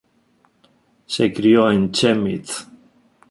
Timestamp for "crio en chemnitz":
1.31-2.57